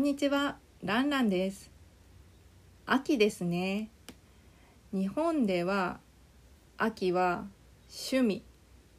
[0.00, 1.70] んにちは、ランランです。
[2.86, 3.90] 秋ですね。
[4.94, 6.00] 日本では
[6.78, 7.44] 秋は
[7.86, 8.42] 趣味、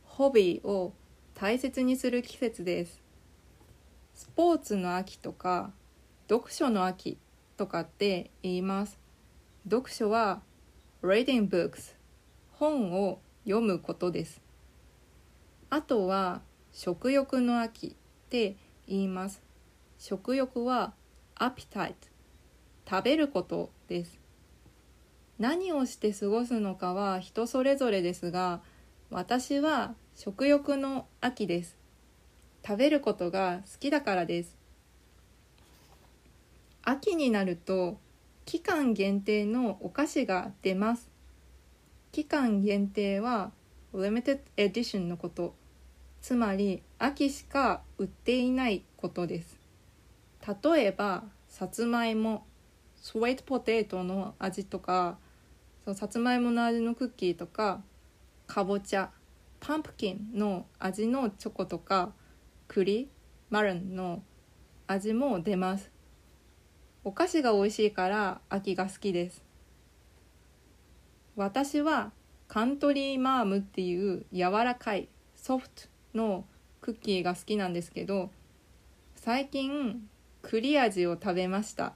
[0.03, 0.93] ホビーを
[1.33, 3.01] 大切にする季節です。
[4.13, 5.71] スポーツの秋とか
[6.29, 7.17] 読書の秋
[7.57, 8.99] とかって言います。
[9.67, 10.43] 読書は
[11.01, 11.95] reading books
[12.51, 14.39] 本を読むことです。
[15.71, 18.55] あとは食欲の秋って
[18.87, 19.41] 言います。
[20.03, 20.95] 食欲は
[21.41, 21.95] appetite
[22.87, 24.19] 食べることです。
[25.39, 28.61] 何をして過ごすのかは人それぞれですが、
[29.09, 31.77] 私は食欲の秋です。
[32.63, 34.55] 食べることが好きだからです。
[36.83, 37.97] 秋になると
[38.45, 41.09] 期間限定のお菓子が出ます。
[42.11, 43.51] 期間限定は
[43.95, 45.55] limited edition のこと。
[46.21, 49.60] つまり秋しか売っていないことです。
[50.45, 52.45] 例えばさつまいも、
[52.95, 55.17] スウェイトポテトの味とか、
[55.83, 57.81] そのさつまいもの味のクッキーとか、
[58.47, 59.11] かぼちゃ、
[59.59, 62.13] パンプキンの味のチョコとか、
[62.67, 63.09] 栗、
[63.49, 64.23] マロンの
[64.87, 65.91] 味も出ます。
[67.03, 69.43] お菓子が美味しいから秋が好きです。
[71.35, 72.11] 私は
[72.47, 75.83] カントリーマームっていう柔らかいソフト
[76.13, 76.45] の
[76.81, 78.29] クッキーが好きなんですけど
[79.15, 80.09] 最近
[80.41, 81.93] 栗味を食べました。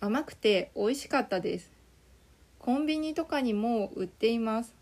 [0.00, 1.70] 甘くて美味しかったです。
[2.58, 4.74] コンビニとかにも売っています。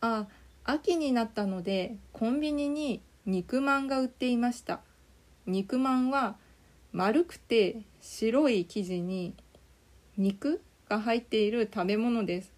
[0.00, 0.26] あ
[0.64, 4.80] 秋になったのでコンビニに肉まんが売っていました。
[5.46, 6.36] 肉まんは
[6.92, 9.34] 丸くて白い生地に
[10.16, 12.52] 肉が入っている食べ物です。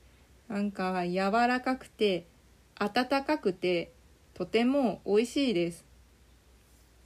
[0.48, 2.26] なんか柔らかくて
[2.76, 3.92] 温かくて
[4.34, 5.87] とても美味しいです。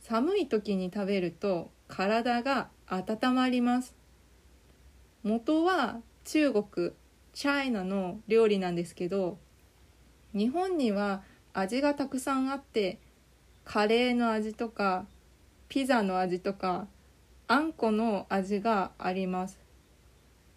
[0.03, 3.95] 寒い時に食べると体が温まります。
[5.23, 6.93] 元は中国
[7.33, 9.39] チャイナの料理なんですけど
[10.35, 11.23] 日本には
[11.55, 12.99] 味がたくさんあって
[13.65, 15.07] カレーの味とか
[15.69, 16.89] ピザの味とか
[17.47, 19.61] あんこの味があります。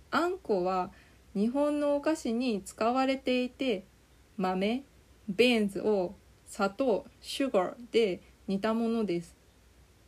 [0.09, 0.91] あんこは
[1.35, 3.85] 日本のお菓子に使われていて
[4.38, 4.84] 豆
[5.29, 6.16] ベーンズを
[6.47, 9.35] 砂糖シュガーで煮たものです。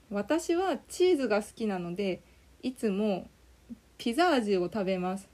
[0.09, 2.21] 私はチーズが好きなので
[2.61, 3.27] いつも
[3.97, 5.27] ピザ味を食べます。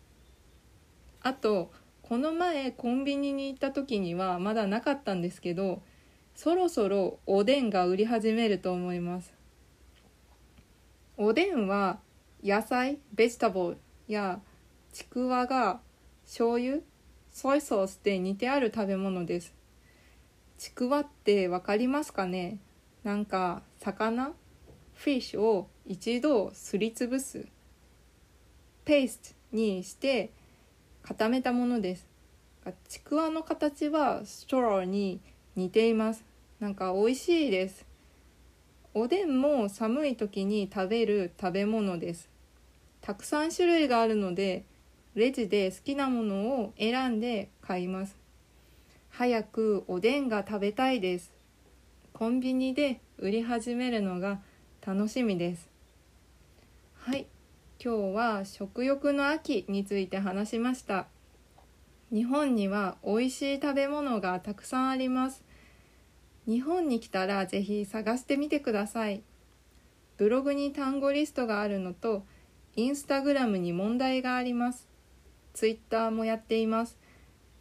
[1.21, 1.71] あと
[2.01, 5.81] この前コンビニに行った時にはまだなかったんですけど
[6.35, 9.33] そろそろおでんが売り始めると思います。
[11.17, 11.99] おでんは
[12.43, 13.77] 野菜ベジタブル
[14.07, 14.39] や
[14.91, 15.79] ちくわが
[16.25, 16.79] 醤油
[17.31, 19.53] ソイソースで煮てある食べ物です。
[20.57, 22.57] ちくわってわかりますかね？
[23.03, 24.33] なんか魚？
[24.95, 27.45] フィッシュを一度すりつぶす。
[28.85, 30.31] ペーストにして
[31.01, 32.07] 固めたものです。
[32.87, 35.19] ちくわの形はストローに
[35.57, 36.23] 似ています。
[36.61, 37.85] なんか美味しいです。
[38.93, 42.29] おでんも寒い時に食べる食べ物です。
[43.01, 44.63] たくさん種類があるので
[45.15, 48.15] レジで好きなものを選んで買います。
[49.09, 51.32] 早くおでんが食べたいです。
[52.13, 54.39] コンビニで売り始めるのが
[54.85, 55.67] 楽しみです。
[56.93, 57.25] はい。
[57.83, 61.07] 今日は食欲の秋について話しました。
[62.11, 65.43] 日本には美味しい食べ物がたくさんあります。
[66.45, 69.23] 日本に来たらぜひ探してみてください。
[70.17, 72.23] ブログに単語リストがあるのと
[72.75, 74.87] インスタグラムに問題があります。
[75.53, 76.95] ツイッターもやっています。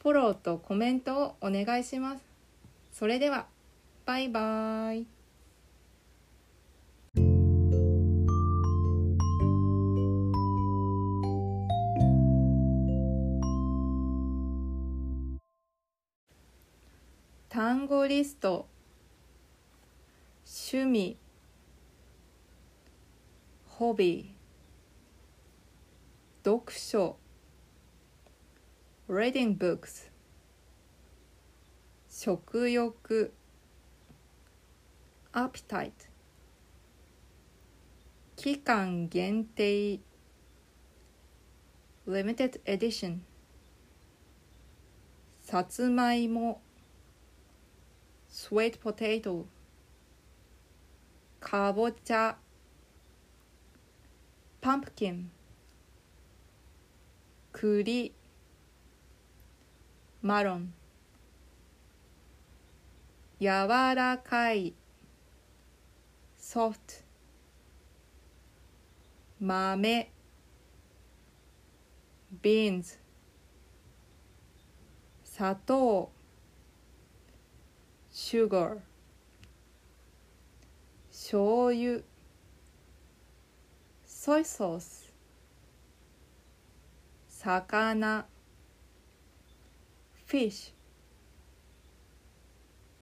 [0.02, 2.22] フォローとコメントをお願いします。
[2.92, 3.46] それでは。
[4.04, 5.06] バイバイ。
[17.48, 18.66] 単語リスト。
[20.44, 21.16] 趣味。
[23.66, 26.50] ホビー。
[26.50, 27.18] 読書。
[29.08, 30.10] reading books
[32.08, 33.32] 食欲。
[35.32, 35.92] Appetite
[38.36, 40.00] 期間限定
[42.06, 43.20] limited edition
[45.40, 46.60] さつまいも
[48.28, 49.46] sweet potato
[51.40, 52.36] かぼちゃ
[54.60, 55.30] pumpkin
[57.52, 58.12] 栗
[60.20, 60.74] マロン
[63.40, 64.74] 柔らかい
[66.52, 66.82] ソフト
[69.40, 70.12] 豆。
[72.42, 72.98] ビーンズ
[75.24, 76.12] 砂糖。
[78.10, 78.78] シュガー
[81.10, 82.02] 醤油。
[84.04, 85.14] ソイソース
[87.30, 88.26] 魚。
[90.26, 90.81] フィッシュ